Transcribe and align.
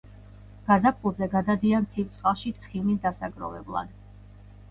გაზაფხულზე 0.69 1.27
გადადიან 1.33 1.85
ცივ 1.91 2.07
წყალში 2.15 2.53
ცხიმის 2.63 3.05
დასაგროვებლად. 3.05 3.93